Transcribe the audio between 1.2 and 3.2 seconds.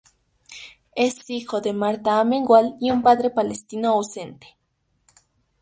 hijo de Marta Amengual y un